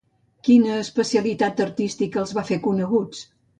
[0.47, 3.25] Quina especialitat artística els va fer coneguts?